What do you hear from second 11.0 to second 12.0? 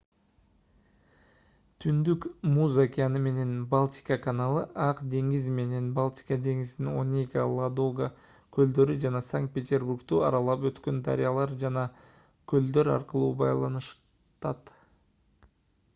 дарыялар жана